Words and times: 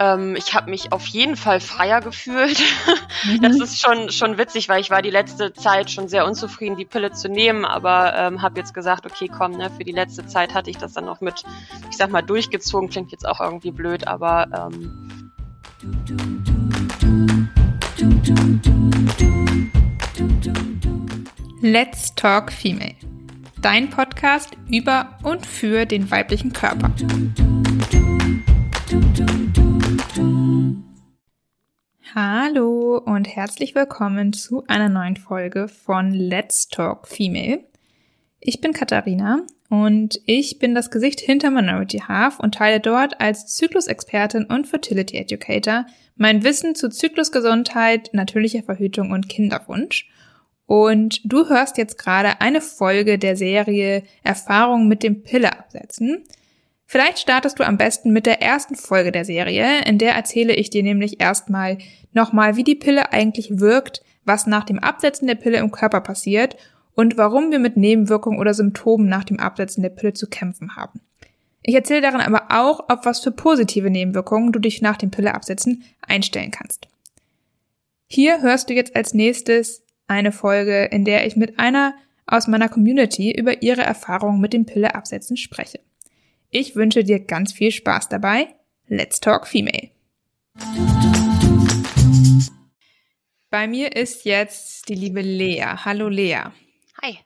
Ähm, 0.00 0.34
ich 0.34 0.54
habe 0.54 0.70
mich 0.70 0.92
auf 0.92 1.06
jeden 1.06 1.36
Fall 1.36 1.60
freier 1.60 2.00
gefühlt. 2.00 2.58
das 3.42 3.60
ist 3.60 3.80
schon, 3.80 4.10
schon 4.10 4.38
witzig, 4.38 4.68
weil 4.68 4.80
ich 4.80 4.90
war 4.90 5.02
die 5.02 5.10
letzte 5.10 5.52
Zeit 5.52 5.90
schon 5.90 6.08
sehr 6.08 6.26
unzufrieden, 6.26 6.76
die 6.76 6.86
Pille 6.86 7.12
zu 7.12 7.28
nehmen, 7.28 7.66
aber 7.66 8.14
ähm, 8.16 8.40
habe 8.40 8.58
jetzt 8.58 8.72
gesagt, 8.72 9.04
okay, 9.04 9.28
komm, 9.28 9.52
ne, 9.52 9.70
für 9.70 9.84
die 9.84 9.92
letzte 9.92 10.26
Zeit 10.26 10.54
hatte 10.54 10.70
ich 10.70 10.78
das 10.78 10.94
dann 10.94 11.04
noch 11.04 11.20
mit, 11.20 11.42
ich 11.90 11.98
sag 11.98 12.10
mal, 12.10 12.22
durchgezogen. 12.22 12.88
Klingt 12.88 13.12
jetzt 13.12 13.28
auch 13.28 13.40
irgendwie 13.40 13.72
blöd, 13.72 14.06
aber 14.06 14.72
ähm, 14.72 15.30
Let's 21.60 22.14
Talk 22.14 22.50
Female. 22.50 23.09
Dein 23.62 23.90
Podcast 23.90 24.56
über 24.70 25.18
und 25.22 25.44
für 25.44 25.84
den 25.84 26.10
weiblichen 26.10 26.54
Körper. 26.54 26.90
Hallo 32.14 32.96
und 33.04 33.28
herzlich 33.28 33.74
willkommen 33.74 34.32
zu 34.32 34.64
einer 34.66 34.88
neuen 34.88 35.16
Folge 35.16 35.68
von 35.68 36.14
Let's 36.14 36.68
Talk 36.68 37.06
Female. 37.06 37.62
Ich 38.40 38.62
bin 38.62 38.72
Katharina 38.72 39.42
und 39.68 40.20
ich 40.24 40.58
bin 40.58 40.74
das 40.74 40.90
Gesicht 40.90 41.20
hinter 41.20 41.50
Minority 41.50 41.98
Half 41.98 42.40
und 42.40 42.54
teile 42.54 42.80
dort 42.80 43.20
als 43.20 43.54
Zyklusexpertin 43.54 44.46
und 44.46 44.68
Fertility 44.68 45.18
Educator 45.18 45.84
mein 46.16 46.44
Wissen 46.44 46.74
zu 46.74 46.88
Zyklusgesundheit, 46.88 48.10
natürlicher 48.14 48.62
Verhütung 48.62 49.10
und 49.10 49.28
Kinderwunsch. 49.28 50.08
Und 50.70 51.20
du 51.24 51.48
hörst 51.48 51.78
jetzt 51.78 51.98
gerade 51.98 52.40
eine 52.40 52.60
Folge 52.60 53.18
der 53.18 53.34
Serie 53.34 54.04
Erfahrung 54.22 54.86
mit 54.86 55.02
dem 55.02 55.24
Pille 55.24 55.58
absetzen. 55.58 56.22
Vielleicht 56.86 57.18
startest 57.18 57.58
du 57.58 57.66
am 57.66 57.76
besten 57.76 58.12
mit 58.12 58.24
der 58.24 58.40
ersten 58.40 58.76
Folge 58.76 59.10
der 59.10 59.24
Serie, 59.24 59.82
in 59.84 59.98
der 59.98 60.14
erzähle 60.14 60.54
ich 60.54 60.70
dir 60.70 60.84
nämlich 60.84 61.20
erstmal 61.20 61.78
nochmal, 62.12 62.54
wie 62.54 62.62
die 62.62 62.76
Pille 62.76 63.12
eigentlich 63.12 63.58
wirkt, 63.58 64.04
was 64.24 64.46
nach 64.46 64.62
dem 64.62 64.78
Absetzen 64.78 65.26
der 65.26 65.34
Pille 65.34 65.58
im 65.58 65.72
Körper 65.72 66.02
passiert 66.02 66.56
und 66.94 67.16
warum 67.16 67.50
wir 67.50 67.58
mit 67.58 67.76
Nebenwirkungen 67.76 68.38
oder 68.38 68.54
Symptomen 68.54 69.08
nach 69.08 69.24
dem 69.24 69.40
Absetzen 69.40 69.82
der 69.82 69.90
Pille 69.90 70.12
zu 70.12 70.28
kämpfen 70.28 70.76
haben. 70.76 71.00
Ich 71.64 71.74
erzähle 71.74 72.02
darin 72.02 72.20
aber 72.20 72.46
auch, 72.56 72.88
auf 72.88 73.04
was 73.04 73.18
für 73.18 73.32
positive 73.32 73.90
Nebenwirkungen 73.90 74.52
du 74.52 74.60
dich 74.60 74.82
nach 74.82 74.98
dem 74.98 75.10
Pilleabsetzen 75.10 75.82
einstellen 76.00 76.52
kannst. 76.52 76.86
Hier 78.06 78.40
hörst 78.40 78.70
du 78.70 78.74
jetzt 78.74 78.94
als 78.94 79.14
nächstes 79.14 79.82
eine 80.10 80.32
Folge, 80.32 80.86
in 80.86 81.04
der 81.04 81.26
ich 81.26 81.36
mit 81.36 81.58
einer 81.58 81.94
aus 82.26 82.48
meiner 82.48 82.68
Community 82.68 83.32
über 83.32 83.62
ihre 83.62 83.82
Erfahrungen 83.82 84.40
mit 84.40 84.52
dem 84.52 84.66
Pilleabsetzen 84.66 85.36
spreche. 85.36 85.80
Ich 86.50 86.74
wünsche 86.74 87.04
dir 87.04 87.20
ganz 87.20 87.52
viel 87.52 87.70
Spaß 87.70 88.08
dabei. 88.08 88.48
Let's 88.88 89.20
Talk 89.20 89.46
Female. 89.46 89.90
Bei 93.50 93.68
mir 93.68 93.94
ist 93.96 94.24
jetzt 94.24 94.88
die 94.88 94.94
liebe 94.94 95.22
Lea. 95.22 95.64
Hallo 95.84 96.08
Lea. 96.08 96.42
hi. 97.00 97.18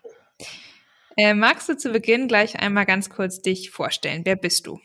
Äh, 1.16 1.32
magst 1.32 1.68
du 1.68 1.76
zu 1.76 1.90
Beginn 1.90 2.28
gleich 2.28 2.58
einmal 2.60 2.86
ganz 2.86 3.08
kurz 3.08 3.40
dich 3.40 3.70
vorstellen? 3.70 4.22
Wer 4.24 4.36
bist 4.36 4.66
du? 4.66 4.80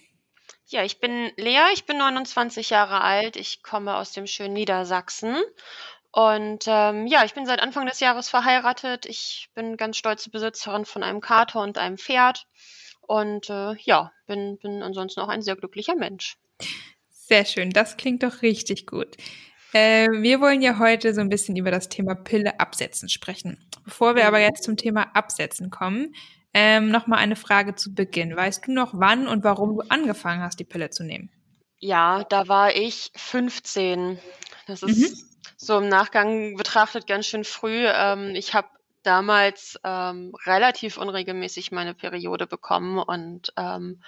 Ja, 0.68 0.84
ich 0.86 1.00
bin 1.00 1.32
Lea, 1.36 1.74
ich 1.74 1.86
bin 1.86 1.98
29 1.98 2.70
Jahre 2.70 3.02
alt, 3.02 3.36
ich 3.36 3.64
komme 3.64 3.96
aus 3.96 4.12
dem 4.12 4.28
schönen 4.28 4.54
Niedersachsen 4.54 5.36
und 6.12 6.64
ähm, 6.68 7.06
ja, 7.08 7.24
ich 7.24 7.34
bin 7.34 7.46
seit 7.46 7.62
Anfang 7.62 7.86
des 7.86 8.00
Jahres 8.00 8.30
verheiratet. 8.30 9.06
Ich 9.06 9.50
bin 9.54 9.78
ganz 9.78 9.98
stolze 9.98 10.30
Besitzerin 10.32 10.86
von 10.86 11.04
einem 11.04 11.22
Kater 11.22 11.62
und 11.62 11.78
einem 11.78 11.98
Pferd 11.98 12.48
und 13.02 13.50
äh, 13.50 13.76
ja, 13.84 14.12
bin, 14.26 14.58
bin 14.58 14.82
ansonsten 14.82 15.20
auch 15.20 15.30
ein 15.30 15.42
sehr 15.42 15.56
glücklicher 15.56 15.96
Mensch. 15.96 16.38
Sehr 17.10 17.46
schön, 17.46 17.70
das 17.70 17.98
klingt 17.98 18.24
doch 18.24 18.42
richtig 18.42 18.88
gut. 18.88 19.18
Äh, 19.74 20.08
wir 20.10 20.42
wollen 20.42 20.64
ja 20.64 20.80
heute 20.80 21.14
so 21.14 21.22
ein 21.22 21.30
bisschen 21.30 21.56
über 21.56 21.70
das 21.70 21.90
Thema 21.90 22.16
Pille 22.16 22.60
absetzen 22.60 23.08
sprechen. 23.08 23.70
Bevor 23.84 24.16
wir 24.16 24.26
aber 24.28 24.38
mhm. 24.40 24.46
jetzt 24.46 24.64
zum 24.64 24.78
Thema 24.78 25.16
Absetzen 25.16 25.70
kommen, 25.70 26.16
ähm, 26.56 26.90
nochmal 26.90 27.20
eine 27.20 27.36
Frage 27.36 27.76
zu 27.76 27.94
Beginn. 27.94 28.36
Weißt 28.36 28.66
du 28.66 28.72
noch, 28.72 28.94
wann 28.94 29.28
und 29.28 29.44
warum 29.44 29.76
du 29.76 29.82
angefangen 29.90 30.42
hast, 30.42 30.60
die 30.60 30.64
Pille 30.64 30.90
zu 30.90 31.04
nehmen? 31.04 31.30
Ja, 31.78 32.24
da 32.24 32.48
war 32.48 32.76
ich 32.76 33.12
15. 33.16 34.20
Das 34.66 34.82
ist 34.82 34.98
mhm. 34.98 35.30
So 35.62 35.78
im 35.78 35.90
Nachgang 35.90 36.56
betrachtet 36.56 37.06
ganz 37.06 37.26
schön 37.26 37.44
früh. 37.44 37.86
Ähm, 37.86 38.34
ich 38.34 38.54
habe 38.54 38.70
damals 39.04 39.78
ähm, 39.84 40.34
relativ 40.46 40.98
unregelmäßig 40.98 41.72
meine 41.72 41.94
Periode 41.94 42.48
bekommen 42.48 42.98
und 42.98 43.54
ähm, 43.58 44.02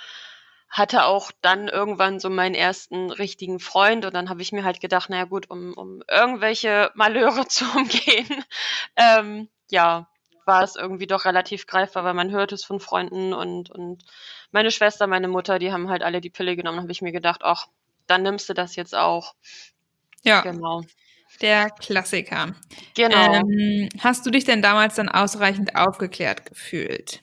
hatte 0.70 1.04
auch 1.04 1.32
dann 1.42 1.68
irgendwann 1.68 2.22
so 2.22 2.30
meinen 2.30 2.56
ersten 2.56 3.12
richtigen 3.12 3.60
Freund 3.60 4.06
und 4.06 4.14
dann 4.14 4.30
habe 4.30 4.42
ich 4.42 4.54
mir 4.54 4.64
halt 4.64 4.80
gedacht, 4.80 5.10
naja 5.10 5.26
gut, 5.26 5.50
um, 5.50 5.74
um 5.74 6.02
irgendwelche 6.10 6.90
Malheure 6.96 7.46
zu 7.50 7.66
umgehen, 7.76 8.46
ähm, 8.96 9.50
ja, 9.70 10.08
war 10.46 10.64
es 10.64 10.78
irgendwie 10.78 11.08
doch 11.08 11.26
relativ 11.26 11.68
greifbar, 11.68 12.06
weil 12.06 12.14
man 12.14 12.32
hört 12.32 12.54
es 12.54 12.64
von 12.64 12.80
Freunden 12.80 13.34
und, 13.34 13.70
und 13.70 14.06
meine 14.52 14.72
Schwester, 14.72 15.06
meine 15.06 15.28
Mutter, 15.28 15.60
die 15.60 15.74
haben 15.74 15.90
halt 15.90 16.02
alle 16.02 16.22
die 16.22 16.30
Pille 16.30 16.56
genommen, 16.56 16.80
habe 16.80 16.92
ich 16.92 17.02
mir 17.02 17.12
gedacht, 17.12 17.42
ach, 17.44 17.68
dann 18.08 18.24
nimmst 18.24 18.48
du 18.48 18.54
das 18.54 18.78
jetzt 18.78 18.96
auch. 18.96 19.36
Ja. 20.24 20.42
Genau. 20.42 20.84
Der 21.42 21.70
Klassiker. 21.72 22.54
Genau. 22.96 23.34
Ähm, 23.34 23.90
hast 24.00 24.26
du 24.26 24.30
dich 24.32 24.46
denn 24.46 24.62
damals 24.62 24.96
dann 24.96 25.10
ausreichend 25.10 25.76
aufgeklärt 25.76 26.46
gefühlt? 26.46 27.22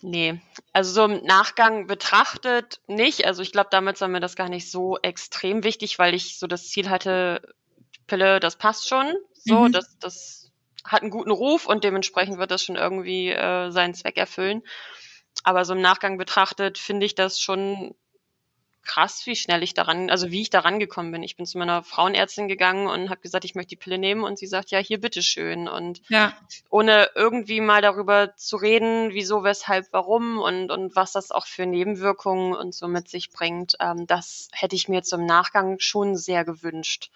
Nee, 0.00 0.40
also 0.72 0.92
so 0.92 1.04
im 1.04 1.24
Nachgang 1.24 1.86
betrachtet 1.86 2.80
nicht. 2.88 3.24
Also 3.24 3.42
ich 3.42 3.52
glaube, 3.52 3.68
damals 3.70 4.00
war 4.00 4.08
mir 4.08 4.20
das 4.20 4.34
gar 4.34 4.48
nicht 4.48 4.70
so 4.70 4.98
extrem 4.98 5.62
wichtig, 5.62 5.98
weil 5.98 6.14
ich 6.14 6.38
so 6.38 6.48
das 6.48 6.68
Ziel 6.68 6.90
hatte, 6.90 7.40
Pille, 8.08 8.40
das 8.40 8.56
passt 8.56 8.88
schon. 8.88 9.14
So, 9.32 9.60
mhm. 9.60 9.72
das, 9.72 9.96
das 10.00 10.50
hat 10.84 11.02
einen 11.02 11.10
guten 11.10 11.30
Ruf 11.30 11.66
und 11.66 11.84
dementsprechend 11.84 12.38
wird 12.38 12.50
das 12.50 12.64
schon 12.64 12.76
irgendwie 12.76 13.30
äh, 13.30 13.70
seinen 13.70 13.94
Zweck 13.94 14.16
erfüllen. 14.16 14.62
Aber 15.44 15.64
so 15.64 15.74
im 15.74 15.80
Nachgang 15.80 16.18
betrachtet 16.18 16.78
finde 16.78 17.06
ich 17.06 17.14
das 17.14 17.40
schon 17.40 17.94
krass, 18.82 19.22
wie 19.26 19.36
schnell 19.36 19.62
ich 19.62 19.74
daran, 19.74 20.10
also 20.10 20.30
wie 20.30 20.42
ich 20.42 20.50
daran 20.50 20.78
gekommen 20.78 21.12
bin. 21.12 21.22
Ich 21.22 21.36
bin 21.36 21.46
zu 21.46 21.58
meiner 21.58 21.82
Frauenärztin 21.82 22.48
gegangen 22.48 22.86
und 22.86 23.10
habe 23.10 23.20
gesagt, 23.20 23.44
ich 23.44 23.54
möchte 23.54 23.70
die 23.70 23.76
Pille 23.76 23.98
nehmen 23.98 24.24
und 24.24 24.38
sie 24.38 24.46
sagt, 24.46 24.70
ja, 24.70 24.78
hier 24.78 25.00
bitteschön. 25.00 25.68
Und 25.68 26.02
ja. 26.08 26.34
ohne 26.70 27.10
irgendwie 27.14 27.60
mal 27.60 27.82
darüber 27.82 28.34
zu 28.36 28.56
reden, 28.56 29.10
wieso, 29.12 29.44
weshalb, 29.44 29.86
warum 29.92 30.38
und, 30.38 30.70
und 30.70 30.96
was 30.96 31.12
das 31.12 31.30
auch 31.30 31.46
für 31.46 31.66
Nebenwirkungen 31.66 32.54
und 32.54 32.74
so 32.74 32.88
mit 32.88 33.08
sich 33.08 33.30
bringt, 33.30 33.76
ähm, 33.80 34.06
das 34.06 34.48
hätte 34.52 34.76
ich 34.76 34.88
mir 34.88 34.96
jetzt 34.96 35.12
im 35.12 35.26
Nachgang 35.26 35.78
schon 35.78 36.16
sehr 36.16 36.44
gewünscht. 36.44 37.10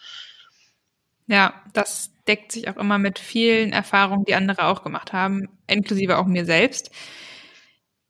Ja, 1.27 1.55
das 1.73 2.11
deckt 2.29 2.53
sich 2.53 2.69
auch 2.69 2.77
immer 2.77 2.99
mit 2.99 3.19
vielen 3.19 3.73
Erfahrungen, 3.73 4.25
die 4.25 4.35
andere 4.35 4.65
auch 4.65 4.83
gemacht 4.83 5.13
haben, 5.13 5.49
inklusive 5.67 6.19
auch 6.19 6.27
mir 6.27 6.45
selbst. 6.45 6.91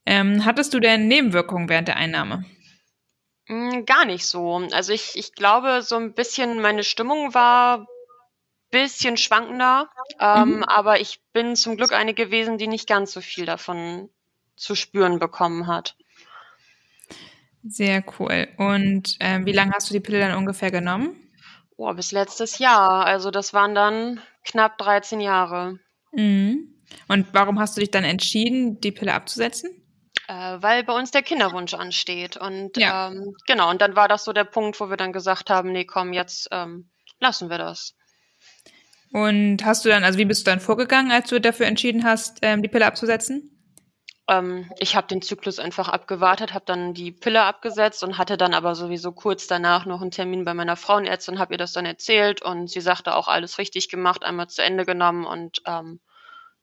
Ähm, 0.04 0.44
hattest 0.44 0.74
du 0.74 0.80
denn 0.80 1.08
Nebenwirkungen 1.08 1.68
während 1.68 1.88
der 1.88 1.96
Einnahme? 1.96 2.44
Hm, 3.46 3.84
gar 3.86 4.04
nicht 4.04 4.26
so. 4.26 4.56
Also 4.72 4.92
ich 4.92 5.16
ich 5.16 5.32
glaube, 5.32 5.82
so 5.82 5.96
ein 5.96 6.14
bisschen 6.14 6.60
meine 6.60 6.84
Stimmung 6.84 7.34
war 7.34 7.86
bisschen 8.70 9.16
schwankender, 9.16 9.88
ähm, 10.20 10.58
Mhm. 10.58 10.64
aber 10.64 11.00
ich 11.00 11.20
bin 11.32 11.56
zum 11.56 11.76
Glück 11.76 11.92
eine 11.92 12.14
gewesen, 12.14 12.58
die 12.58 12.66
nicht 12.68 12.88
ganz 12.88 13.12
so 13.12 13.20
viel 13.20 13.46
davon 13.46 14.10
zu 14.56 14.74
spüren 14.74 15.18
bekommen 15.20 15.66
hat. 15.68 15.96
Sehr 17.68 18.04
cool. 18.18 18.48
Und, 18.58 19.16
ähm, 19.20 19.44
wie 19.46 19.52
lange 19.52 19.72
hast 19.74 19.90
du 19.90 19.94
die 19.94 20.00
Pille 20.00 20.20
dann 20.20 20.36
ungefähr 20.36 20.70
genommen? 20.70 21.16
Oh, 21.78 21.92
bis 21.94 22.12
letztes 22.12 22.58
Jahr. 22.58 23.04
Also, 23.06 23.30
das 23.30 23.54
waren 23.54 23.74
dann 23.74 24.20
knapp 24.44 24.78
13 24.78 25.20
Jahre. 25.20 25.78
Mhm. 26.12 26.74
Und 27.08 27.28
warum 27.32 27.58
hast 27.58 27.76
du 27.76 27.80
dich 27.80 27.90
dann 27.90 28.04
entschieden, 28.04 28.80
die 28.80 28.92
Pille 28.92 29.14
abzusetzen? 29.14 29.70
Äh, 30.28 30.60
weil 30.60 30.82
bei 30.82 30.92
uns 30.92 31.12
der 31.12 31.22
Kinderwunsch 31.22 31.74
ansteht. 31.74 32.36
Und 32.36 32.76
ja. 32.76 33.08
ähm, 33.08 33.36
genau, 33.46 33.70
und 33.70 33.80
dann 33.80 33.94
war 33.94 34.08
das 34.08 34.24
so 34.24 34.32
der 34.32 34.44
Punkt, 34.44 34.80
wo 34.80 34.90
wir 34.90 34.96
dann 34.96 35.12
gesagt 35.12 35.50
haben, 35.50 35.72
nee, 35.72 35.84
komm, 35.84 36.12
jetzt 36.12 36.48
ähm, 36.50 36.90
lassen 37.20 37.48
wir 37.48 37.58
das. 37.58 37.94
Und 39.12 39.64
hast 39.64 39.84
du 39.84 39.88
dann, 39.88 40.04
also 40.04 40.18
wie 40.18 40.24
bist 40.24 40.46
du 40.46 40.50
dann 40.50 40.60
vorgegangen, 40.60 41.12
als 41.12 41.30
du 41.30 41.40
dafür 41.40 41.66
entschieden 41.66 42.04
hast, 42.04 42.38
ähm, 42.42 42.62
die 42.62 42.68
Pille 42.68 42.86
abzusetzen? 42.86 43.56
Ähm, 44.28 44.70
ich 44.80 44.96
habe 44.96 45.06
den 45.06 45.22
Zyklus 45.22 45.60
einfach 45.60 45.88
abgewartet, 45.88 46.52
habe 46.52 46.64
dann 46.64 46.92
die 46.92 47.12
Pille 47.12 47.42
abgesetzt 47.42 48.02
und 48.02 48.18
hatte 48.18 48.36
dann 48.36 48.54
aber 48.54 48.74
sowieso 48.74 49.12
kurz 49.12 49.46
danach 49.46 49.86
noch 49.86 50.02
einen 50.02 50.10
Termin 50.10 50.44
bei 50.44 50.54
meiner 50.54 50.74
Frauenärztin, 50.74 51.38
habe 51.38 51.54
ihr 51.54 51.58
das 51.58 51.72
dann 51.72 51.86
erzählt 51.86 52.42
und 52.42 52.68
sie 52.68 52.80
sagte 52.80 53.14
auch 53.14 53.28
alles 53.28 53.58
richtig 53.58 53.88
gemacht, 53.88 54.24
einmal 54.24 54.48
zu 54.48 54.62
Ende 54.62 54.84
genommen 54.84 55.24
und 55.24 55.62
ähm, 55.66 56.00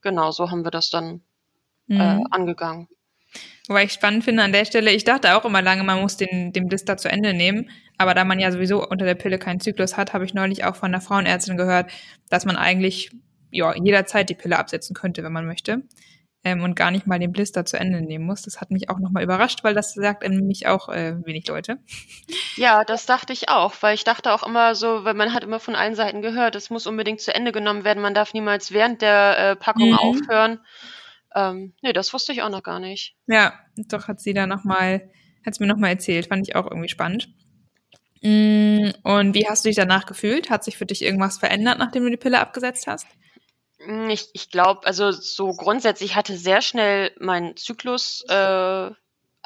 genau 0.02 0.32
so 0.32 0.52
haben 0.52 0.66
wir 0.66 0.72
das 0.72 0.90
dann 0.90 1.22
äh, 1.90 1.94
mhm. 1.94 2.02
äh, 2.02 2.24
angegangen. 2.32 2.90
Wobei 3.68 3.86
ich 3.86 3.94
spannend 3.94 4.24
finde 4.24 4.44
an 4.44 4.52
der 4.52 4.66
Stelle, 4.66 4.92
ich 4.92 5.06
dachte 5.06 5.38
auch 5.38 5.46
immer 5.46 5.62
lange, 5.62 5.84
man 5.84 6.02
muss 6.02 6.18
den, 6.18 6.52
den 6.52 6.68
Blister 6.68 6.98
zu 6.98 7.10
Ende 7.10 7.34
nehmen. 7.34 7.70
Aber 7.98 8.14
da 8.14 8.26
man 8.26 8.40
ja 8.40 8.52
sowieso 8.52 8.88
unter 8.88 9.06
der 9.06 9.16
Pille 9.16 9.40
keinen 9.40 9.60
Zyklus 9.60 9.96
hat, 9.96 10.14
habe 10.14 10.26
ich 10.26 10.34
neulich 10.34 10.66
auch 10.66 10.76
von 10.76 10.94
einer 10.94 11.02
Frauenärztin 11.02 11.58
gehört, 11.58 11.90
dass 12.30 12.46
man 12.46 12.58
eigentlich 12.58 13.12
ja, 13.52 13.74
jederzeit 13.76 14.30
die 14.30 14.36
Pille 14.36 14.58
absetzen 14.58 14.96
könnte, 14.96 15.24
wenn 15.24 15.32
man 15.32 15.46
möchte. 15.46 15.84
ähm, 16.44 16.62
und 16.62 16.76
gar 16.76 16.92
nicht 16.92 17.08
mal 17.08 17.20
den 17.20 17.32
Blister 17.32 17.66
zu 17.66 17.78
Ende 17.78 18.02
nehmen 18.02 18.26
muss. 18.26 18.42
Das 18.42 18.60
hat 18.60 18.72
mich 18.72 18.90
auch 18.90 19.00
nochmal 19.00 19.24
überrascht, 19.24 19.64
weil 19.64 19.74
das 19.74 19.94
sagt 19.94 20.28
nämlich 20.28 20.68
auch 20.68 20.90
äh, 20.90 21.16
wenig 21.26 21.48
Leute. 21.48 21.78
Ja, 22.58 22.84
das 22.84 23.06
dachte 23.06 23.34
ich 23.34 23.50
auch, 23.50 23.74
weil 23.82 23.96
ich 23.96 24.04
dachte 24.04 24.34
auch 24.34 24.44
immer 24.44 24.76
so, 24.76 25.06
weil 25.06 25.14
man 25.14 25.34
hat 25.34 25.44
immer 25.44 25.60
von 25.60 25.76
allen 25.76 25.96
Seiten 25.96 26.22
gehört, 26.22 26.56
es 26.56 26.70
muss 26.70 26.88
unbedingt 26.88 27.22
zu 27.22 27.34
Ende 27.34 27.52
genommen 27.52 27.84
werden, 27.84 28.02
man 28.02 28.14
darf 28.14 28.34
niemals 28.34 28.72
während 28.72 29.02
der 29.02 29.38
äh, 29.38 29.56
Packung 29.56 29.92
mhm. 29.92 29.98
aufhören. 29.98 30.60
Ähm, 31.36 31.74
nee, 31.82 31.94
das 31.94 32.14
wusste 32.14 32.32
ich 32.32 32.42
auch 32.42 32.50
noch 32.50 32.64
gar 32.64 32.80
nicht. 32.80 33.16
Ja, 33.28 33.54
doch 33.76 34.08
hat 34.08 34.20
sie 34.20 34.34
da 34.34 34.48
nochmal, 34.48 35.10
hat 35.46 35.54
es 35.54 35.60
mir 35.60 35.68
nochmal 35.68 35.92
erzählt, 35.92 36.28
fand 36.28 36.48
ich 36.48 36.56
auch 36.56 36.66
irgendwie 36.66 36.90
spannend. 36.90 37.30
Mm, 38.22 38.92
und 39.04 39.34
wie 39.34 39.48
hast 39.48 39.66
du 39.66 39.70
dich 39.70 39.76
danach 39.76 40.06
gefühlt? 40.06 40.50
Hat 40.50 40.64
sich 40.64 40.78
für 40.78 40.86
dich 40.86 41.02
irgendwas 41.02 41.38
verändert, 41.38 41.80
nachdem 41.80 42.04
du 42.04 42.10
die 42.10 42.18
Pille 42.18 42.40
abgesetzt 42.40 42.88
hast? 42.88 43.08
Hm, 43.80 44.10
ich, 44.10 44.30
ich 44.34 44.50
glaube, 44.50 44.88
also 44.88 45.12
so 45.12 45.50
grundsätzlich 45.54 46.16
hatte 46.16 46.38
sehr 46.38 46.62
schnell 46.62 47.12
mein 47.20 47.58
Zyklus 47.58 48.24
äh, 48.30 48.92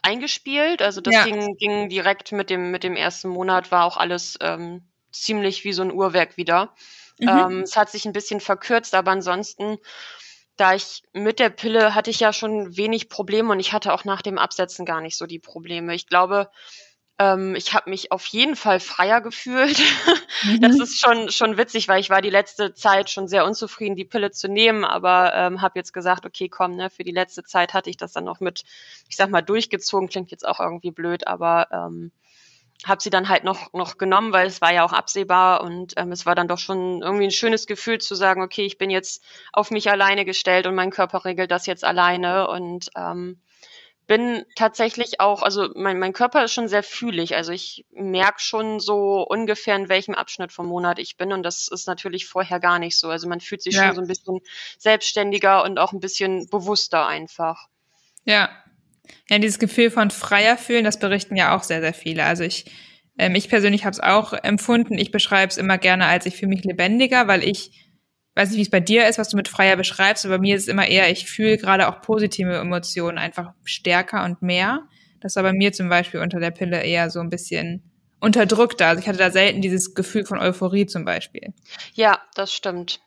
eingespielt. 0.04 0.82
Also 0.82 1.02
das 1.02 1.14
ja. 1.14 1.24
ging, 1.24 1.56
ging 1.58 1.90
direkt 1.90 2.32
mit 2.32 2.50
dem, 2.50 2.72
mit 2.72 2.84
dem 2.84 2.96
ersten 2.96 3.30
Monat, 3.30 3.72
war 3.72 3.86
auch 3.86 3.98
alles 3.98 4.38
ähm, 4.42 4.84
ziemlich 5.12 5.64
wie 5.64 5.74
so 5.74 5.82
ein 5.82 5.92
Uhrwerk 5.92 6.38
wieder. 6.38 6.74
Mhm. 7.20 7.28
Ähm, 7.28 7.62
es 7.62 7.76
hat 7.76 7.90
sich 7.90 8.06
ein 8.06 8.14
bisschen 8.14 8.40
verkürzt, 8.40 8.94
aber 8.94 9.12
ansonsten, 9.12 9.78
da 10.58 10.74
ich 10.74 11.04
mit 11.14 11.40
der 11.40 11.50
Pille 11.50 11.96
hatte 11.96 12.10
ich 12.10 12.20
ja 12.20 12.34
schon 12.34 12.76
wenig 12.76 13.10
Probleme 13.10 13.52
und 13.52 13.60
ich 13.60 13.74
hatte 13.74 13.94
auch 13.94 14.06
nach 14.06 14.22
dem 14.22 14.38
Absetzen 14.38 14.86
gar 14.86 15.02
nicht 15.02 15.16
so 15.16 15.26
die 15.26 15.40
Probleme. 15.40 15.94
Ich 15.94 16.08
glaube, 16.08 16.50
ähm, 17.20 17.56
ich 17.56 17.74
habe 17.74 17.90
mich 17.90 18.12
auf 18.12 18.26
jeden 18.28 18.56
Fall 18.56 18.80
freier 18.80 19.22
gefühlt. 19.22 19.80
Mhm. 20.44 20.62
Das 20.62 20.80
ist 20.80 21.00
schon, 21.00 21.32
schon 21.32 21.58
witzig, 21.58 21.88
weil 21.88 22.00
ich 22.00 22.12
war 22.12 22.22
die 22.22 22.30
letzte 22.30 22.76
Zeit 22.76 23.10
schon 23.10 23.28
sehr 23.28 23.44
unzufrieden, 23.44 23.96
die 23.96 24.06
Pille 24.06 24.30
zu 24.30 24.48
nehmen, 24.48 24.86
aber 24.86 25.34
ähm, 25.34 25.64
habe 25.64 25.80
jetzt 25.80 25.94
gesagt, 25.94 26.28
okay, 26.28 26.48
komm, 26.48 26.76
ne, 26.76 26.92
für 26.92 27.04
die 27.04 27.12
letzte 27.12 27.44
Zeit 27.44 27.74
hatte 27.74 27.90
ich 27.90 27.98
das 27.98 28.14
dann 28.14 28.26
noch 28.26 28.40
mit, 28.40 28.64
ich 29.10 29.16
sag 29.16 29.32
mal, 29.32 29.42
durchgezogen, 29.42 30.10
klingt 30.10 30.30
jetzt 30.30 30.48
auch 30.48 30.60
irgendwie 30.60 30.92
blöd, 30.92 31.26
aber 31.26 31.70
ähm, 31.72 32.12
habe 32.86 33.02
sie 33.02 33.10
dann 33.10 33.28
halt 33.28 33.44
noch, 33.44 33.74
noch 33.74 33.98
genommen, 33.98 34.34
weil 34.34 34.48
es 34.48 34.62
war 34.62 34.72
ja 34.72 34.86
auch 34.86 34.94
absehbar 34.94 35.62
und 35.62 35.94
ähm, 35.98 36.12
es 36.12 36.26
war 36.26 36.36
dann 36.36 36.48
doch 36.48 36.60
schon 36.60 37.02
irgendwie 37.02 37.26
ein 37.26 37.32
schönes 37.32 37.66
Gefühl 37.66 38.00
zu 38.00 38.16
sagen, 38.16 38.42
okay, 38.42 38.66
ich 38.66 38.78
bin 38.78 38.90
jetzt 38.90 39.24
auf 39.52 39.72
mich 39.72 39.90
alleine 39.90 40.26
gestellt 40.26 40.68
und 40.68 40.76
mein 40.76 40.92
Körper 40.92 41.26
regelt 41.26 41.50
das 41.50 41.66
jetzt 41.66 41.84
alleine 41.84 42.48
und 42.48 42.90
ähm, 42.96 43.42
bin 44.08 44.46
tatsächlich 44.56 45.20
auch, 45.20 45.44
also 45.44 45.70
mein, 45.76 46.00
mein 46.00 46.14
Körper 46.14 46.46
ist 46.46 46.54
schon 46.54 46.70
sehr 46.70 46.82
fühlig. 46.82 47.36
Also 47.36 47.52
ich 47.52 47.86
merke 47.92 48.40
schon 48.40 48.80
so 48.80 49.22
ungefähr, 49.28 49.76
in 49.76 49.90
welchem 49.90 50.16
Abschnitt 50.16 50.54
vom 50.54 50.68
Monat 50.68 50.98
ich 50.98 51.18
bin. 51.18 51.34
Und 51.34 51.44
das 51.44 51.68
ist 51.68 51.88
natürlich 51.88 52.26
vorher 52.26 52.62
gar 52.62 52.80
nicht 52.80 52.98
so. 52.98 53.10
Also 53.10 53.28
man 53.28 53.42
fühlt 53.42 53.62
sich 53.62 53.76
ja. 53.76 53.86
schon 53.86 53.96
so 53.96 54.02
ein 54.02 54.08
bisschen 54.08 54.40
selbstständiger 54.78 55.64
und 55.64 55.78
auch 55.78 55.92
ein 55.92 56.00
bisschen 56.00 56.50
bewusster 56.50 57.06
einfach. 57.06 57.68
Ja. 58.24 58.50
Ja, 59.30 59.40
dieses 59.40 59.60
Gefühl 59.60 59.92
von 59.92 60.12
freier 60.12 60.58
fühlen, 60.58 60.84
das 60.84 61.00
berichten 61.00 61.36
ja 61.36 61.56
auch 61.56 61.64
sehr, 61.64 61.82
sehr 61.82 61.94
viele. 61.94 62.24
Also 62.24 62.44
ich, 62.44 62.66
ähm, 63.18 63.36
ich 63.36 63.50
persönlich 63.50 63.86
habe 63.86 63.94
es 63.94 64.00
auch 64.00 64.34
empfunden. 64.34 64.98
Ich 64.98 65.12
beschreibe 65.12 65.50
es 65.50 65.58
immer 65.58 65.78
gerne 65.78 66.06
als 66.06 66.26
ich 66.26 66.36
fühle 66.36 66.50
mich 66.50 66.64
lebendiger, 66.64 67.28
weil 67.28 67.44
ich 67.44 67.72
weiß 68.36 68.50
nicht, 68.50 68.58
wie 68.58 68.64
es 68.64 68.70
bei 68.70 68.80
dir 68.80 69.08
ist, 69.08 69.18
was 69.18 69.30
du 69.30 69.38
mit 69.38 69.48
Freier 69.48 69.76
beschreibst, 69.76 70.26
aber 70.26 70.36
bei 70.36 70.42
mir 70.42 70.56
ist 70.56 70.64
es 70.64 70.68
immer 70.68 70.88
eher, 70.88 71.10
ich 71.10 71.26
fühle 71.26 71.58
gerade 71.58 71.88
auch 71.88 72.02
positive 72.02 72.56
Emotionen 72.56 73.18
einfach 73.18 73.54
stärker 73.64 74.24
und 74.26 74.42
mehr. 74.44 74.84
Das 75.22 75.36
war 75.36 75.44
bei 75.44 75.54
mir 75.54 75.74
zum 75.74 75.90
Beispiel 75.90 76.20
unter 76.20 76.40
der 76.40 76.52
Pille 76.52 76.84
eher 76.84 77.10
so 77.10 77.20
ein 77.20 77.32
bisschen 77.32 77.82
unterdrückter. 78.20 78.88
Also 78.88 79.02
ich 79.02 79.08
hatte 79.08 79.18
da 79.18 79.32
selten 79.32 79.62
dieses 79.62 79.96
Gefühl 79.96 80.26
von 80.26 80.38
Euphorie 80.38 80.86
zum 80.86 81.04
Beispiel. 81.04 81.54
Ja, 81.96 82.22
das 82.36 82.54
stimmt 82.54 83.00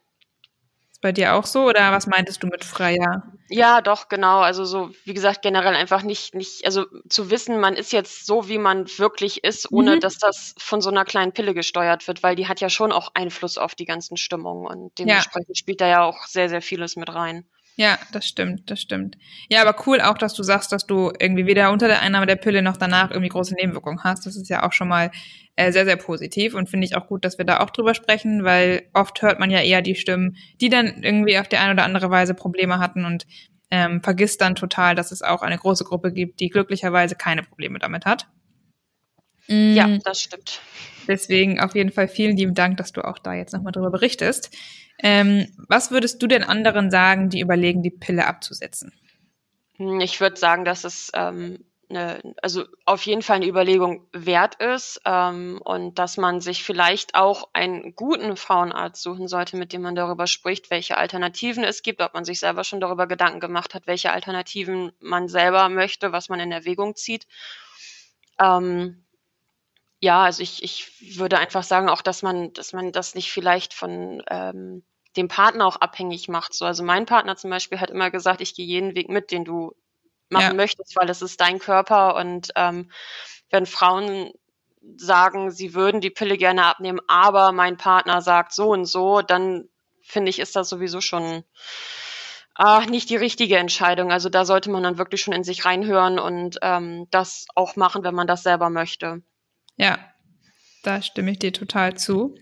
bei 1.01 1.13
dir 1.13 1.35
auch 1.35 1.47
so 1.47 1.65
oder 1.65 1.93
was 1.93 2.07
meintest 2.07 2.43
du 2.43 2.47
mit 2.47 2.65
freier? 2.65 3.23
Ja, 3.53 3.81
doch, 3.81 4.09
genau. 4.09 4.39
Also 4.41 4.65
so, 4.65 4.91
wie 5.05 5.13
gesagt, 5.13 5.43
generell 5.43 5.75
einfach 5.75 6.03
nicht, 6.03 6.37
nicht, 6.37 6.65
also 6.65 6.87
zu 7.09 7.31
wissen, 7.31 7.59
man 7.59 7.75
ist 7.75 7.93
jetzt 7.93 8.25
so, 8.25 8.49
wie 8.49 8.59
man 8.59 8.87
wirklich 8.97 9.43
ist, 9.43 9.73
ohne 9.73 9.97
mhm. 9.97 10.01
dass 10.01 10.19
das 10.19 10.55
von 10.57 10.81
so 10.81 10.89
einer 10.89 11.05
kleinen 11.05 11.33
Pille 11.33 11.53
gesteuert 11.53 12.07
wird, 12.07 12.23
weil 12.23 12.37
die 12.37 12.47
hat 12.47 12.61
ja 12.61 12.71
schon 12.71 12.93
auch 12.93 13.11
Einfluss 13.15 13.59
auf 13.59 13.75
die 13.75 13.87
ganzen 13.87 14.17
Stimmungen 14.17 14.67
und 14.67 14.97
dementsprechend 15.01 15.49
ja. 15.49 15.55
spielt 15.57 15.81
da 15.81 15.89
ja 15.89 16.05
auch 16.05 16.27
sehr, 16.27 16.49
sehr 16.49 16.63
vieles 16.63 16.95
mit 16.95 17.13
rein. 17.13 17.45
Ja, 17.77 17.99
das 18.13 18.27
stimmt, 18.27 18.71
das 18.71 18.81
stimmt. 18.81 19.17
Ja, 19.49 19.63
aber 19.63 19.75
cool 19.87 20.01
auch, 20.01 20.19
dass 20.19 20.35
du 20.35 20.43
sagst, 20.43 20.71
dass 20.71 20.87
du 20.87 21.13
irgendwie 21.19 21.47
weder 21.47 21.73
unter 21.73 21.89
der 21.89 22.03
Einnahme 22.03 22.27
der 22.27 22.37
Pille 22.37 22.61
noch 22.61 22.77
danach 22.77 23.11
irgendwie 23.11 23.31
große 23.31 23.55
Nebenwirkungen 23.55 24.05
hast. 24.05 24.27
Das 24.27 24.37
ist 24.37 24.51
ja 24.51 24.67
auch 24.67 24.73
schon 24.73 24.89
mal 24.89 25.11
äh, 25.57 25.73
sehr, 25.73 25.85
sehr 25.85 25.97
positiv 25.97 26.55
und 26.55 26.69
finde 26.69 26.87
ich 26.87 26.95
auch 26.95 27.07
gut, 27.07 27.25
dass 27.25 27.39
wir 27.39 27.45
da 27.45 27.61
auch 27.61 27.71
drüber 27.71 27.95
sprechen, 27.95 28.45
weil 28.45 28.83
oft 28.93 29.23
hört 29.23 29.41
man 29.41 29.51
ja 29.51 29.61
eher 29.61 29.83
die 29.83 29.95
Stimmen, 29.95 30.37
die 30.61 30.69
dann 30.69 31.03
irgendwie 31.03 31.39
auf 31.39 31.49
die 31.49 31.57
eine 31.57 31.73
oder 31.73 31.85
andere 31.85 32.11
Weise 32.11 32.35
Probleme 32.35 32.79
hatten 32.79 33.05
und 33.05 33.27
ähm, 33.71 34.03
vergisst 34.03 34.41
dann 34.41 34.57
total, 34.57 34.95
dass 34.95 35.13
es 35.13 35.23
auch 35.23 35.43
eine 35.43 35.57
große 35.57 35.85
Gruppe 35.85 36.13
gibt, 36.13 36.41
die 36.41 36.49
glücklicherweise 36.49 37.15
keine 37.15 37.43
Probleme 37.43 37.79
damit 37.79 38.05
hat. 38.05 38.27
Mm. 39.49 39.75
Ja, 39.75 39.99
das 40.05 40.21
stimmt. 40.21 40.61
Deswegen 41.09 41.61
auf 41.61 41.75
jeden 41.75 41.93
Fall 41.93 42.09
vielen 42.09 42.37
lieben 42.37 42.55
Dank, 42.55 42.77
dass 42.77 42.93
du 42.93 43.05
auch 43.05 43.19
da 43.19 43.35
jetzt 43.35 43.53
nochmal 43.53 43.73
drüber 43.73 43.91
berichtest. 43.91 44.57
Ähm, 45.03 45.47
was 45.69 45.91
würdest 45.91 46.23
du 46.23 46.27
den 46.27 46.45
anderen 46.45 46.91
sagen, 46.91 47.31
die 47.31 47.41
überlegen, 47.41 47.83
die 47.83 47.91
Pille 47.91 48.27
abzusetzen? 48.27 48.93
Hm, 49.77 50.01
ich 50.01 50.21
würde 50.21 50.37
sagen, 50.37 50.65
dass 50.65 50.85
es 50.85 51.11
ähm, 51.15 51.65
ne, 51.91 52.21
also 52.43 52.65
auf 52.87 53.05
jeden 53.05 53.23
Fall 53.23 53.37
eine 53.37 53.49
Überlegung 53.49 54.07
wert 54.13 54.57
ist 54.57 55.01
ähm, 55.05 55.61
und 55.63 55.99
dass 55.99 56.17
man 56.17 56.41
sich 56.41 56.65
vielleicht 56.65 57.15
auch 57.15 57.49
einen 57.53 57.95
guten 57.95 58.37
Frauenarzt 58.37 59.03
suchen 59.03 59.29
sollte, 59.29 59.57
mit 59.57 59.73
dem 59.73 59.83
man 59.83 59.95
darüber 59.95 60.27
spricht, 60.27 60.71
welche 60.71 60.97
Alternativen 60.97 61.65
es 61.65 61.83
gibt, 61.83 62.01
ob 62.01 62.15
man 62.15 62.25
sich 62.25 62.41
selber 62.41 62.65
schon 62.65 62.81
darüber 62.81 63.07
Gedanken 63.07 63.41
gemacht 63.41 63.75
hat, 63.75 63.87
welche 63.87 64.13
Alternativen 64.13 64.93
man 65.01 65.29
selber 65.29 65.69
möchte, 65.69 66.13
was 66.13 66.29
man 66.29 66.41
in 66.41 66.53
Erwägung 66.53 66.95
zieht. 66.95 67.27
Ähm, 68.39 69.05
ja, 70.01 70.25
also 70.25 70.43
ich, 70.43 70.63
ich 70.63 71.19
würde 71.19 71.39
einfach 71.39 71.63
sagen, 71.63 71.89
auch 71.89 72.03
dass 72.03 72.23
man, 72.23 72.53
dass 72.55 72.73
man 72.73 72.91
das 72.91 73.15
nicht 73.15 73.31
vielleicht 73.31 73.75
von 73.75 74.23
ähm, 74.29 74.83
dem 75.17 75.29
Partner 75.29 75.67
auch 75.67 75.77
abhängig 75.77 76.29
macht. 76.29 76.55
So, 76.55 76.65
also 76.65 76.83
mein 76.83 77.07
Partner 77.07 77.37
zum 77.37 77.51
Beispiel 77.51 77.81
hat 77.81 77.91
immer 77.91 78.11
gesagt, 78.11 78.41
ich 78.41 78.55
gehe 78.55 78.67
jeden 78.67 78.95
Weg 78.95 79.11
mit, 79.11 79.31
den 79.31 79.45
du 79.45 79.75
machen 80.31 80.45
ja. 80.45 80.55
möchtest, 80.55 80.97
weil 80.97 81.11
es 81.11 81.23
ist 81.23 81.41
dein 81.41 81.59
Körper 81.59 82.17
und 82.17 82.51
ähm, 82.57 82.91
wenn 83.51 83.67
Frauen 83.67 84.33
sagen, 84.97 85.51
sie 85.51 85.75
würden 85.75 86.01
die 86.01 86.11
Pille 86.11 86.39
gerne 86.39 86.65
abnehmen, 86.65 87.01
aber 87.07 87.53
mein 87.53 87.77
Partner 87.77 88.23
sagt 88.23 88.53
so 88.53 88.71
und 88.71 88.87
so, 88.87 89.21
dann 89.21 89.69
finde 90.01 90.31
ich, 90.31 90.39
ist 90.39 90.57
das 90.57 90.69
sowieso 90.69 91.01
schon 91.01 91.45
äh, 92.59 92.87
nicht 92.87 93.11
die 93.11 93.17
richtige 93.17 93.59
Entscheidung. 93.59 94.11
Also 94.11 94.29
da 94.29 94.45
sollte 94.45 94.71
man 94.71 94.83
dann 94.83 94.99
wirklich 94.99 95.21
schon 95.21 95.35
in 95.35 95.45
sich 95.45 95.65
reinhören 95.65 96.19
und 96.19 96.59
ähm, 96.63 97.07
das 97.11 97.47
auch 97.55 97.77
machen, 97.77 98.05
wenn 98.05 98.15
man 98.15 98.27
das 98.27 98.43
selber 98.43 98.71
möchte. 98.71 99.23
Ja, 99.81 99.99
da 100.83 101.01
stimme 101.01 101.31
ich 101.31 101.39
dir 101.39 101.55
total 101.55 101.95
zu. 101.95 102.35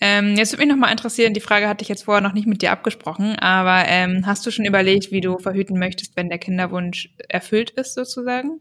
Ähm, 0.00 0.36
jetzt 0.36 0.52
würde 0.52 0.64
mich 0.64 0.72
nochmal 0.72 0.92
interessieren, 0.92 1.34
die 1.34 1.40
Frage 1.40 1.68
hatte 1.68 1.82
ich 1.82 1.88
jetzt 1.88 2.04
vorher 2.04 2.22
noch 2.22 2.32
nicht 2.32 2.46
mit 2.46 2.62
dir 2.62 2.70
abgesprochen, 2.70 3.36
aber 3.40 3.88
ähm, 3.88 4.24
hast 4.24 4.46
du 4.46 4.52
schon 4.52 4.64
überlegt, 4.64 5.10
wie 5.10 5.20
du 5.20 5.38
verhüten 5.40 5.80
möchtest, 5.80 6.16
wenn 6.16 6.28
der 6.28 6.38
Kinderwunsch 6.38 7.10
erfüllt 7.28 7.70
ist, 7.70 7.94
sozusagen? 7.94 8.60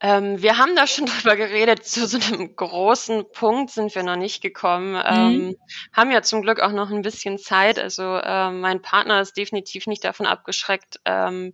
Ähm, 0.00 0.40
wir 0.40 0.56
haben 0.56 0.74
da 0.76 0.86
schon 0.86 1.04
drüber 1.22 1.36
geredet. 1.36 1.84
Zu 1.84 2.06
so 2.06 2.18
einem 2.18 2.56
großen 2.56 3.26
Punkt 3.34 3.70
sind 3.70 3.94
wir 3.94 4.02
noch 4.02 4.16
nicht 4.16 4.42
gekommen. 4.42 4.98
Ähm, 5.06 5.32
mhm. 5.32 5.56
haben 5.92 6.10
ja 6.10 6.22
zum 6.22 6.40
Glück 6.40 6.60
auch 6.60 6.72
noch 6.72 6.90
ein 6.90 7.02
bisschen 7.02 7.36
Zeit. 7.36 7.78
Also 7.78 8.02
äh, 8.16 8.50
mein 8.50 8.80
Partner 8.80 9.20
ist 9.20 9.36
definitiv 9.36 9.86
nicht 9.86 10.04
davon 10.04 10.24
abgeschreckt, 10.24 11.00
ähm, 11.04 11.52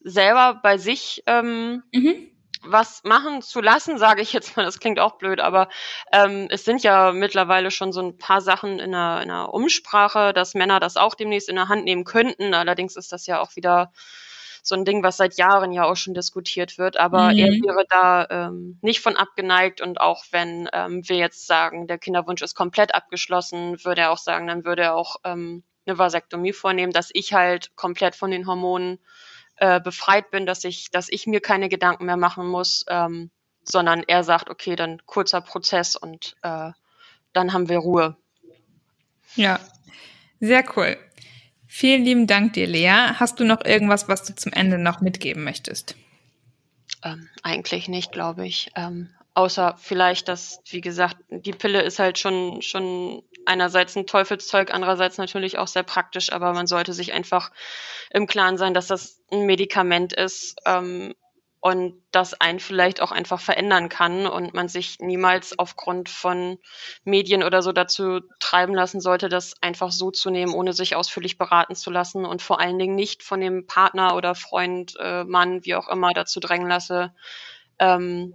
selber 0.00 0.58
bei 0.64 0.78
sich 0.78 1.22
ähm, 1.26 1.84
mhm 1.94 2.29
was 2.62 3.02
machen 3.04 3.42
zu 3.42 3.60
lassen, 3.60 3.98
sage 3.98 4.22
ich 4.22 4.32
jetzt 4.32 4.56
mal, 4.56 4.64
das 4.64 4.80
klingt 4.80 5.00
auch 5.00 5.18
blöd, 5.18 5.40
aber 5.40 5.68
ähm, 6.12 6.46
es 6.50 6.64
sind 6.64 6.82
ja 6.82 7.12
mittlerweile 7.12 7.70
schon 7.70 7.92
so 7.92 8.00
ein 8.00 8.18
paar 8.18 8.40
Sachen 8.40 8.78
in 8.78 8.94
einer, 8.94 9.22
in 9.22 9.30
einer 9.30 9.54
Umsprache, 9.54 10.32
dass 10.32 10.54
Männer 10.54 10.80
das 10.80 10.96
auch 10.96 11.14
demnächst 11.14 11.48
in 11.48 11.56
der 11.56 11.68
Hand 11.68 11.84
nehmen 11.84 12.04
könnten. 12.04 12.54
Allerdings 12.54 12.96
ist 12.96 13.12
das 13.12 13.26
ja 13.26 13.40
auch 13.40 13.56
wieder 13.56 13.92
so 14.62 14.74
ein 14.74 14.84
Ding, 14.84 15.02
was 15.02 15.16
seit 15.16 15.36
Jahren 15.36 15.72
ja 15.72 15.84
auch 15.84 15.96
schon 15.96 16.14
diskutiert 16.14 16.78
wird. 16.78 16.96
Aber 16.96 17.32
mhm. 17.32 17.38
er 17.38 17.48
wäre 17.48 17.84
da 17.88 18.26
ähm, 18.30 18.78
nicht 18.82 19.00
von 19.00 19.16
abgeneigt 19.16 19.80
und 19.80 20.00
auch 20.00 20.24
wenn 20.30 20.68
ähm, 20.72 21.02
wir 21.08 21.16
jetzt 21.16 21.46
sagen, 21.46 21.86
der 21.86 21.98
Kinderwunsch 21.98 22.42
ist 22.42 22.54
komplett 22.54 22.94
abgeschlossen, 22.94 23.82
würde 23.84 24.02
er 24.02 24.10
auch 24.10 24.18
sagen, 24.18 24.46
dann 24.46 24.64
würde 24.64 24.82
er 24.82 24.94
auch 24.94 25.16
ähm, 25.24 25.64
eine 25.86 25.98
Vasektomie 25.98 26.52
vornehmen, 26.52 26.92
dass 26.92 27.10
ich 27.12 27.32
halt 27.32 27.74
komplett 27.74 28.14
von 28.14 28.30
den 28.30 28.46
Hormonen 28.46 28.98
äh, 29.60 29.80
befreit 29.80 30.30
bin, 30.30 30.46
dass 30.46 30.64
ich, 30.64 30.90
dass 30.90 31.08
ich 31.08 31.26
mir 31.26 31.40
keine 31.40 31.68
Gedanken 31.68 32.06
mehr 32.06 32.16
machen 32.16 32.46
muss, 32.46 32.84
ähm, 32.88 33.30
sondern 33.62 34.02
er 34.06 34.24
sagt, 34.24 34.50
okay, 34.50 34.74
dann 34.74 35.02
kurzer 35.06 35.40
Prozess 35.40 35.96
und 35.96 36.34
äh, 36.42 36.70
dann 37.32 37.52
haben 37.52 37.68
wir 37.68 37.78
Ruhe. 37.78 38.16
Ja, 39.36 39.60
sehr 40.40 40.64
cool. 40.76 40.96
Vielen 41.66 42.04
lieben 42.04 42.26
Dank 42.26 42.54
dir, 42.54 42.66
Lea. 42.66 43.12
Hast 43.14 43.38
du 43.38 43.44
noch 43.44 43.64
irgendwas, 43.64 44.08
was 44.08 44.24
du 44.24 44.34
zum 44.34 44.52
Ende 44.52 44.78
noch 44.78 45.00
mitgeben 45.00 45.44
möchtest? 45.44 45.94
Ähm, 47.04 47.28
eigentlich 47.42 47.86
nicht, 47.86 48.12
glaube 48.12 48.46
ich. 48.46 48.70
Ähm, 48.74 49.10
außer 49.34 49.76
vielleicht, 49.78 50.28
dass, 50.28 50.60
wie 50.70 50.80
gesagt, 50.80 51.16
die 51.28 51.52
Pille 51.52 51.82
ist 51.82 51.98
halt 51.98 52.18
schon, 52.18 52.62
schon 52.62 53.22
einerseits 53.46 53.96
ein 53.96 54.06
Teufelszeug, 54.06 54.72
andererseits 54.72 55.18
natürlich 55.18 55.58
auch 55.58 55.68
sehr 55.68 55.82
praktisch, 55.82 56.32
aber 56.32 56.52
man 56.52 56.66
sollte 56.66 56.92
sich 56.92 57.12
einfach 57.12 57.50
im 58.10 58.26
Klaren 58.26 58.58
sein, 58.58 58.74
dass 58.74 58.86
das 58.86 59.20
ein 59.30 59.46
Medikament 59.46 60.12
ist 60.12 60.56
ähm, 60.66 61.14
und 61.60 62.02
das 62.10 62.40
einen 62.40 62.58
vielleicht 62.58 63.02
auch 63.02 63.12
einfach 63.12 63.40
verändern 63.40 63.88
kann 63.88 64.26
und 64.26 64.54
man 64.54 64.68
sich 64.68 64.98
niemals 64.98 65.58
aufgrund 65.58 66.08
von 66.08 66.58
Medien 67.04 67.42
oder 67.42 67.60
so 67.62 67.72
dazu 67.72 68.20
treiben 68.38 68.74
lassen 68.74 69.00
sollte, 69.00 69.28
das 69.28 69.54
einfach 69.60 69.92
so 69.92 70.10
zu 70.10 70.30
nehmen, 70.30 70.54
ohne 70.54 70.72
sich 70.72 70.96
ausführlich 70.96 71.36
beraten 71.36 71.74
zu 71.74 71.90
lassen 71.90 72.24
und 72.24 72.40
vor 72.40 72.60
allen 72.60 72.78
Dingen 72.78 72.94
nicht 72.94 73.22
von 73.22 73.40
dem 73.40 73.66
Partner 73.66 74.16
oder 74.16 74.34
Freund, 74.34 74.94
äh, 74.98 75.24
Mann, 75.24 75.64
wie 75.64 75.74
auch 75.74 75.88
immer, 75.88 76.12
dazu 76.14 76.40
drängen 76.40 76.68
lasse, 76.68 77.14
ähm, 77.78 78.34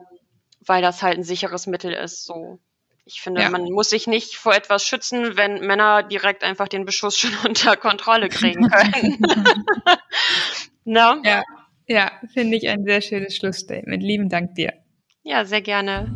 weil 0.59 0.81
das 0.83 1.01
halt 1.01 1.17
ein 1.17 1.23
sicheres 1.23 1.65
Mittel 1.65 1.93
ist. 1.93 2.25
So, 2.25 2.59
ich 3.05 3.21
finde, 3.21 3.41
ja. 3.41 3.49
man 3.49 3.63
muss 3.71 3.91
sich 3.91 4.07
nicht 4.07 4.35
vor 4.35 4.55
etwas 4.55 4.83
schützen, 4.83 5.37
wenn 5.37 5.65
Männer 5.65 6.01
direkt 6.01 6.43
einfach 6.43 6.67
den 6.67 6.85
Beschuss 6.85 7.17
schon 7.17 7.31
unter 7.47 7.77
Kontrolle 7.77 8.29
kriegen 8.29 8.67
können. 8.67 9.19
no? 10.85 11.21
Ja, 11.23 11.43
ja, 11.87 12.11
finde 12.33 12.57
ich 12.57 12.67
ein 12.67 12.83
sehr 12.83 13.01
schönes 13.01 13.35
Schlussstatement. 13.35 14.01
Lieben 14.01 14.27
Dank 14.29 14.55
dir. 14.55 14.73
Ja, 15.23 15.45
sehr 15.45 15.61
gerne. 15.61 16.15